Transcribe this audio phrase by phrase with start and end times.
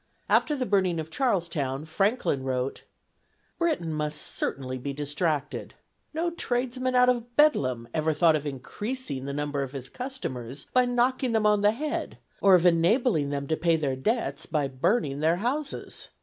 [0.29, 2.85] After the burning of Charlestown, Franklin wrote:
[3.59, 5.75] "Britain must certainly be distracted.
[6.11, 10.85] No tradesman out of Bedlam ever thought of increasing the number of his customers by
[10.85, 15.19] knocking them on the head, or of enabling them to pay their debts by burning
[15.19, 16.09] their houses.